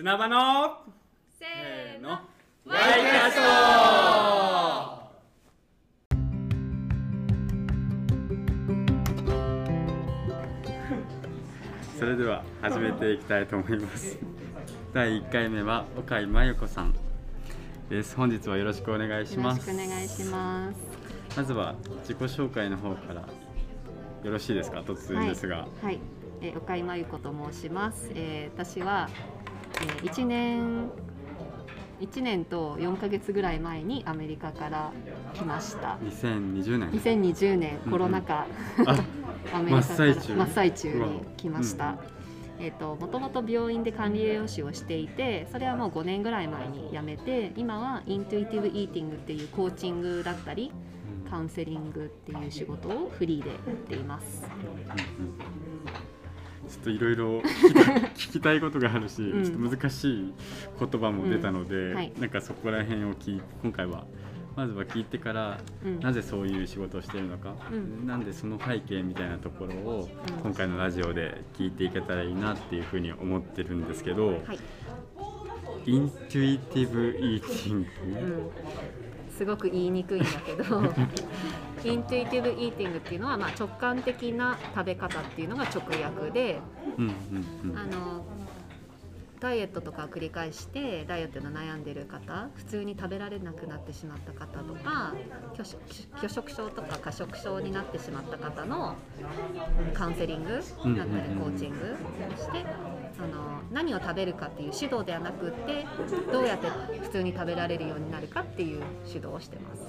[0.00, 0.78] 砂場の
[1.40, 2.10] せせーの。
[2.10, 3.42] ワイキャスト。
[11.98, 14.16] それでは始めていきたいと思います。
[14.94, 16.94] 第1回目は岡井真由子さん。
[17.90, 18.14] です。
[18.14, 20.78] 本日はよろしくお願いしよろますしくお願いします。
[21.36, 24.78] まずは自己紹介の方からよろしいですか？
[24.82, 26.00] 突然ですが、はい、はい。
[26.40, 29.08] えー岡井真由子と申します、えー私は、
[29.82, 30.90] えー、1年
[32.00, 34.92] 1年と4ヶ月ぐらい前にアメリカから
[35.34, 35.98] 来ました。
[36.02, 36.90] 2020年。
[36.92, 38.46] 2020年コロナ禍、
[38.86, 39.04] あ
[39.52, 40.14] アメリカから。
[40.14, 40.34] 真っ最中。
[40.36, 41.96] 真っ最中うわに来ました、
[42.60, 50.70] えー、ともともと病院で管理栄養士をしていてそれはもう5年ぐらい前に辞めて今はイントゥイティブ・イーティングっていうコーチングだったり
[51.24, 51.30] うん。
[51.30, 54.46] カウンセリングっていう仕事をフリーでやっています。
[56.68, 57.38] ちょっといろいろ
[58.14, 59.44] 聞きたいことがあるし、うん。
[59.44, 60.32] ちょっと難しい
[60.78, 61.94] 言葉も出たので、うん。
[61.94, 62.12] はい。
[62.18, 64.06] なんかそこら辺を聞い今回は
[64.56, 66.00] まずは聞いてから、うん。
[66.00, 68.06] なぜそういう仕事をしているのか、うん。
[68.06, 70.42] なんでその背景みたいなところをうん。
[70.42, 74.58] 今回のラジオで聞いていけたらいいなっていうふうに思ってるんですけど、はい、
[75.86, 78.50] イントゥイティブイーティング、うん、
[79.30, 80.82] すごく言いにくいんだけど
[81.84, 86.60] イントゥイティブ・イーティングっていうのは、まあ、直感的な食べ方っていうのが直訳で
[86.96, 87.78] うんうんうん。
[87.78, 88.24] あの
[89.40, 95.14] ダイエットとかを繰り返してダイエットの悩んでる方普通に食べられなくなってしまった方とか
[95.54, 95.78] 拒食
[96.20, 98.96] 拒食症とか過食症になってしまった方の
[99.94, 100.96] カウンセリングだったりうん。
[100.96, 101.96] うんうんコーチング
[102.36, 102.64] して
[103.18, 105.86] あの何を食べるかっていう指導ではなくって
[106.32, 106.68] どうやって
[107.00, 109.82] 普通に食べられるようになるかっていう指導をしてます。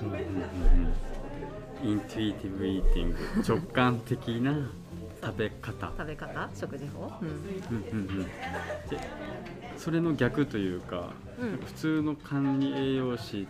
[0.00, 0.22] うんうんうん。
[0.22, 0.26] う
[0.88, 0.94] ん
[1.82, 3.16] イントゥイティブイーティング。
[3.46, 4.70] 直感的な
[5.22, 5.92] 食べ方。
[5.98, 6.48] 食べ方？
[6.54, 7.28] 食事法、うん。
[7.28, 8.24] うんうんうん。
[8.24, 8.30] で
[9.76, 11.58] それの逆というか、うん。
[11.58, 13.46] 普通の管理栄養士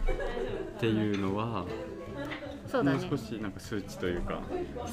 [0.76, 1.66] っていうのは、もう
[2.66, 3.06] そうだね。
[3.08, 4.40] 少しなんか数値というか、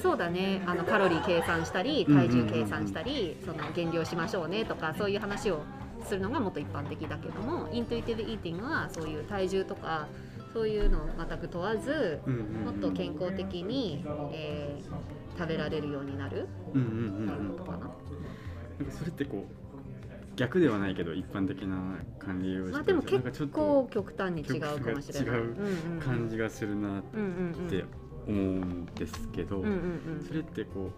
[0.01, 0.61] そうだね。
[0.65, 5.61] あのカロリー計算したり体重計算したり、その減量しましょうねとかそういう話を
[6.05, 10.07] するのがもっと一般的だけどもイントゥイティブ・イーティングはそういう体重とか
[10.51, 12.19] そういうのを全く問わず
[12.65, 14.03] もっと健康的に、
[14.33, 17.57] えー食べられるようになるうんうんうんうん。
[17.57, 17.77] ことかな。
[17.77, 17.93] なんか
[18.91, 19.70] それってこう
[20.41, 21.77] 逆ではないけど一般的な
[22.17, 25.39] 管理栄養士まあ、でも結構極端に違うかもしれない。
[25.39, 25.55] 違う
[25.99, 27.85] 感じがするなっうんうんうんて
[28.27, 29.75] 思うんですけど、うんうんう
[30.23, 30.25] ん。
[30.27, 30.89] それってこ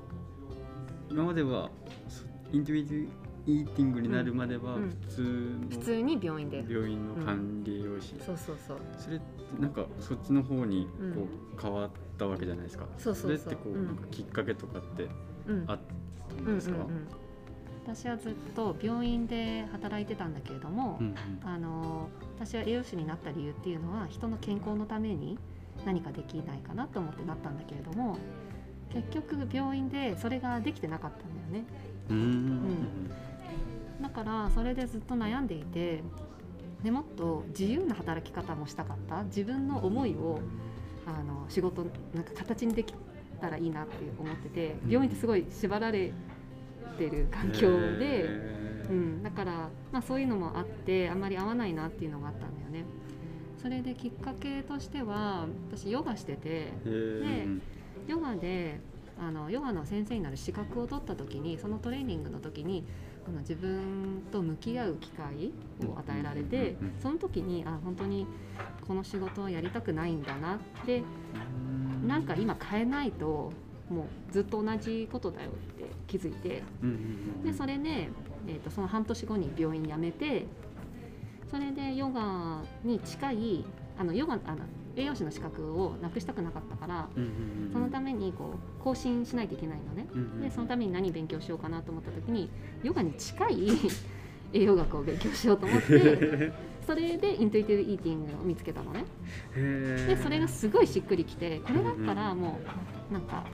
[1.10, 1.70] う今までは
[2.08, 3.12] そイントゥイティブ
[3.46, 4.90] イーティングになるまではうん。
[5.02, 6.64] 普通の普通に病院で。
[6.66, 8.78] 病院の管理栄養士、そうそうそう。
[8.98, 9.26] それって
[9.62, 11.28] なんかそっちの方にこ
[11.58, 13.32] う変わったわけじゃないですか、そうそうそう。
[13.32, 15.10] れってこう、うんなんかきっかけとかって
[15.48, 15.66] うん。
[15.68, 15.80] あっ
[16.38, 17.08] たんですか、うんうんうん
[17.86, 25.38] 私はずっと病院で働いてたんだけれども、うんあの私は栄養士になった理由っていうのは人の健康のために
[25.86, 28.18] 何かできないかなと思ってなったんだけれども
[28.92, 31.66] 結局病院でそれができてなかったんだよね。
[32.10, 33.12] うんうん
[34.02, 36.04] だからそれでずっと悩んでいて
[36.84, 39.24] でもっと自由な働き方もしたかった。
[39.24, 40.40] 自分の思いを
[41.06, 42.94] あの仕事なんか形にでき
[43.40, 46.14] たらいいなって思ってて病院ってすごい縛られて
[47.10, 48.64] る環境で。
[48.90, 52.84] うん、だから、まあ、そういうのもあってあんまり合わないなっていうのがあったんだよね。
[53.64, 57.48] それできっかけとしては私ヨガしててで
[58.08, 58.82] ヨガで
[59.18, 62.84] あのヨガの先生になる資格を取った時にそのトレーニングの時に
[63.26, 65.54] あの自分と向き合う機会
[65.88, 68.28] を与えられてその時にあ本当に
[68.86, 71.04] この仕事をやりたくないんだなって
[72.02, 73.54] うんなんか今変えないと
[73.90, 76.64] もうずっと同じことだよって気づいて。
[77.44, 78.10] でそれで、
[78.48, 80.46] えー、とその半年後に病院辞めて
[81.50, 83.66] それでヨガに近い
[83.98, 84.58] あのヨガあの
[84.96, 87.10] 栄養士の資格をなくしたくなかったから
[87.72, 90.08] そのためにこう更新しないといけないのね。
[90.14, 92.50] うんうんでそのために何勉強しようかなと思った時に
[92.84, 93.68] ヨガに近い
[94.54, 96.52] 栄養学を勉強しようと思って
[96.86, 99.06] それでイントゥイティブ・イーティングを見つけたのね。
[99.56, 102.60] でそれがすごいしっくりきてこれだったらも
[103.10, 103.46] うなんか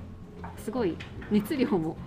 [0.59, 0.95] すごい
[1.31, 1.97] 熱量も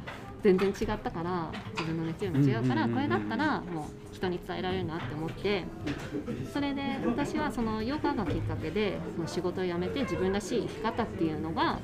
[0.42, 5.64] 全然違ったから自分の熱量も違うからこれだったらもう人に伝えられるなって思って
[6.52, 11.80] それで私はそのヨガがきっかけでその仕事を辞めて自分らしい生き方っていうのが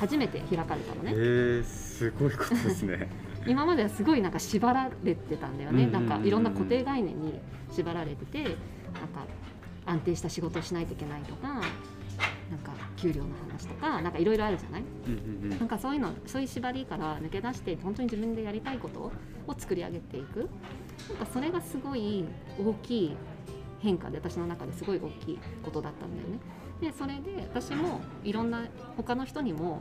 [0.00, 1.64] 初めて開かれたのね。
[1.64, 3.08] すごいことですね。
[3.46, 7.40] 今まではすごいなんか縛られてたんだよね、なんかいろんな固定概念に
[7.70, 8.58] 縛られててなんか
[9.86, 14.82] 安定した仕事をしないといけないとかなんか給料の話とかなんかいろいろあるじゃない？
[15.06, 15.58] うんうんうん。
[15.58, 19.12] なんかそういうのそういう縛りから抜け出して本当に自分でやりたいことを
[19.56, 20.38] 作り上げていく。
[20.40, 20.48] なん
[21.18, 22.24] かそれがすごい
[22.58, 23.16] 大きい
[23.80, 26.38] 変化で私の中ですごい大きいことだったんだよね。
[26.80, 28.64] でそれで私もいろんな
[28.96, 29.80] 他の人にも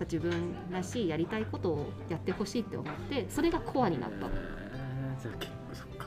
[0.00, 4.16] 自分らしいやりたいことをやってほしいって思ってそれがコアになった。
[4.16, 4.30] の。
[4.32, 6.06] えーじゃあ結構そっか。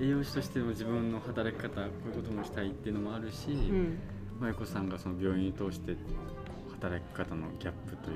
[0.00, 3.98] 栄養士としても自分の働き方こういうこともしたいっていうのもあるし、うん
[4.40, 5.96] まゆこさんがその病院を通して
[6.72, 8.14] 働き方のギャップとい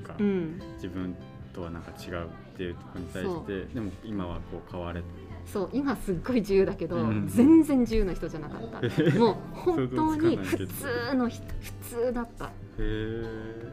[0.00, 1.16] うか、うん、自分
[1.52, 5.02] とはなんか違うっていうところに対してでも今はこう変われ
[5.46, 7.26] そう今すっごい自由だけど、うん。
[7.26, 9.18] 全然自由な人じゃなかった。
[9.18, 12.44] もう本当に普通の人普通だった。
[12.46, 13.24] へえ。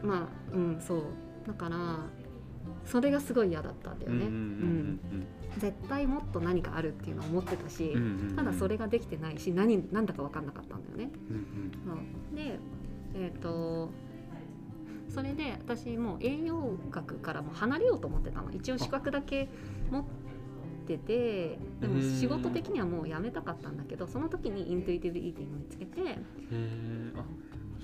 [0.02, 1.02] まあうんそう。
[1.46, 1.78] だから
[2.90, 4.98] それがすごい嫌だったんだよね、
[5.58, 7.94] 絶対もっと何かあるっていうのを思ってたし、
[8.34, 11.10] ただそれができてないし何何だか分かんなかったんだよね。
[11.30, 12.58] うんで
[13.14, 13.90] えっ、と
[15.08, 18.50] それで私もう栄養学からも離れようと思ってたの。
[18.52, 19.48] 一応資格だけ
[19.90, 20.04] 持っ
[20.86, 26.04] ててでも仕事的にはもうやめたかったんだけどその時にイントゥイティブ・イーティング見つけて、へ
[26.52, 27.26] えあ面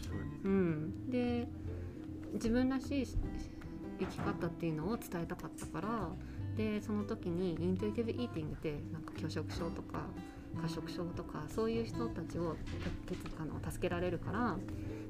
[0.02, 1.48] 白いうん、で
[2.34, 3.06] 自分らしい
[4.10, 6.08] 生き方っていうのを伝えたかったから
[6.56, 10.00] でその時にイントゥイティブ・イーティングってなんか拒食症とか
[10.60, 12.56] 過食症とかそういう人たちを
[13.38, 14.56] あの助けられるから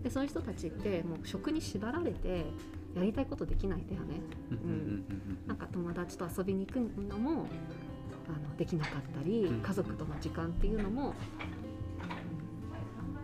[0.02, 2.46] でそういう人たちってもう食に縛られて
[2.94, 4.20] やりたいことできないんだよね。
[4.50, 5.04] うん。
[5.46, 7.46] なんか友達と遊びに行くのも
[8.28, 9.60] あのできなかったりうん。
[9.60, 11.14] 家族との時間っていうのも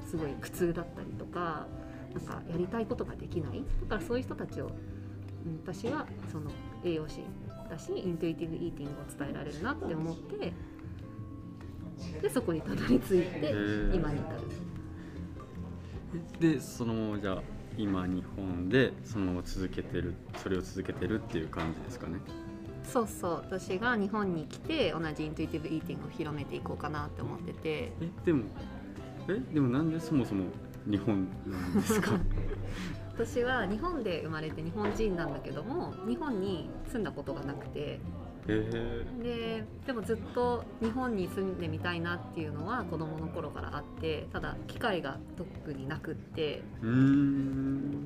[0.06, 1.66] すごい苦痛だったりとか
[2.12, 3.62] なんかやりたいことができない。
[3.82, 4.72] だからそういう人たちをうん
[5.64, 6.50] 私はその
[6.84, 7.20] 栄養士
[7.68, 10.52] だしイントゥイティブ・イーティングを伝えられるなって思って
[12.22, 13.94] でそこにたどり着いてー。
[13.94, 14.28] 今に至
[16.40, 16.54] る。
[16.54, 17.42] でそのままじゃあ
[17.78, 22.18] 今日本でそのまま続けてるそれを続けてるっていう感じですかね。
[22.82, 23.32] そうそう。
[23.48, 27.92] 私が日本に来て同じイントゥイティブ・イーティングを広めていこうかなって思ってて。
[28.00, 28.44] えでも
[29.28, 30.44] えでもなんでそもそも
[30.90, 32.12] 日本なんですか？
[33.26, 38.00] 私は日本で生まれて日本人なんだけども日本に住んだことがなくて。
[39.22, 46.62] ででもずっと日本に住んでみたいなっていうのは子供の頃からあってただ機会が特になくって。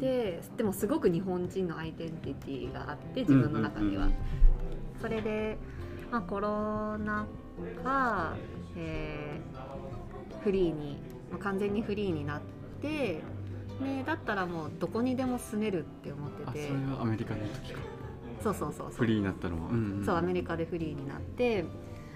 [0.01, 4.09] ででもすごく日本人のアイデンティティがあって自分の中には。
[5.01, 5.57] それで、
[6.11, 7.27] まあ、コロナ
[7.85, 8.35] 禍、
[8.77, 9.85] えー
[10.45, 10.99] フリーに、
[11.31, 12.41] まあ完全にフリーになっ
[12.83, 13.23] て
[13.81, 17.81] でだったらもうどこにでも住めるって思ってあそれてはアメリカの時か。
[18.43, 18.97] そうそうそうそう。
[18.99, 20.05] フリーになったのは、うんん。
[20.05, 21.65] そうアメリカでフリーになって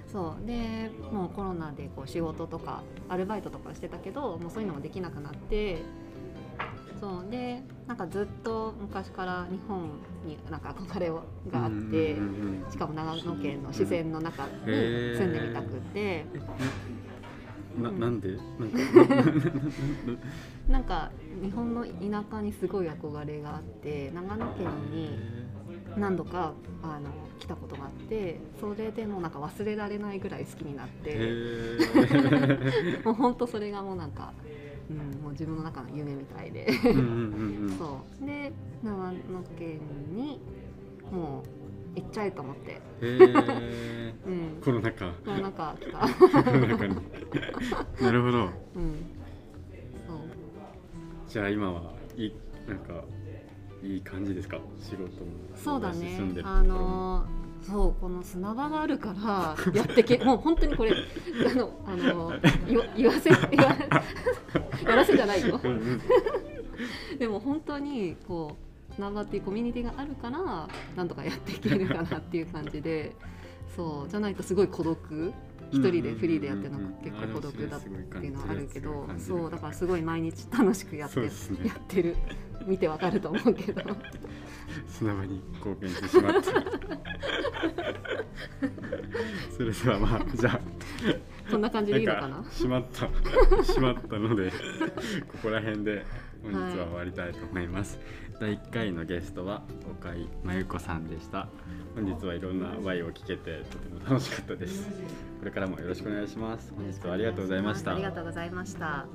[0.06, 0.46] そう。
[0.46, 5.82] でもうコロナでこう仕事とかアルバイトとかしてたけどもうそういうのもできなくなって
[7.00, 7.30] そう。
[7.30, 9.88] でなんかずっと昔から日本
[10.26, 12.16] になんか憧れをがあって。
[12.70, 16.26] しかも長野県の自然の中に住んでみたくて、
[17.82, 18.00] なうん。
[18.00, 18.36] なんで？
[18.58, 19.32] なんか。
[20.68, 21.10] なんか
[21.42, 25.18] 日本の田舎にすごい憧れがあって長野県に
[25.96, 26.52] 何度か
[26.82, 33.04] あの来たことがあってそれでもうなんか忘れられないぐらい好きになっへてー。
[33.06, 34.32] もう本当それがもうなんか、
[34.90, 36.70] うん、もう自分の中の夢みたいで。
[37.78, 38.26] そう。
[38.26, 38.52] で
[38.82, 39.16] 長野
[39.58, 39.80] 県
[40.14, 40.38] に
[41.10, 41.57] もう
[42.00, 45.12] 行っちゃえと思って、へえうん、コロナ禍。
[45.24, 45.74] コロナ禍
[46.86, 46.96] に。
[48.00, 48.38] なるほど。
[48.44, 48.50] うん、
[50.06, 50.18] そう。
[51.28, 52.32] じゃあ今はいい
[52.68, 53.04] なんか
[53.82, 54.58] いい感じですか？
[54.80, 55.08] 仕事も。
[55.54, 56.18] そうだね。
[56.44, 57.26] あの
[57.60, 62.32] そうこの砂場があるからやってけ もう本当にこれあのあの
[62.96, 63.74] 言わせ言わ
[64.88, 65.60] やらせじゃないよ。
[67.18, 68.67] でも本当にこう
[68.98, 73.14] 砂場っていうコミュニティがあるからなんとかやっていけるかなっていう感じで
[73.76, 75.32] そうじゃないとすごい孤独。
[75.70, 81.26] 一人でフリーでやってるのが結構孤独だっていうのはあるけどそうだからすごい毎日楽しくやってね。
[81.66, 82.16] やってる。
[82.66, 83.82] 見てわかると思うけど。
[84.88, 86.42] 砂場に貢献してしまった
[89.54, 90.60] それではまあじゃあ
[91.50, 92.44] こんな感じでいいのかな？
[92.50, 93.08] しまった
[93.64, 96.04] しまったのでここら辺で
[96.42, 97.98] 本日は終わりたいと思います、
[98.40, 101.48] 第1回のゲストは岡井真由子さんでした。
[101.94, 104.88] 本日はいろんなワイを聞けてとても楽しかったです。
[105.40, 106.72] これからもよろしくお願いします。
[106.76, 107.92] 本日はありがとうございました。
[107.92, 109.06] ありがとうございました。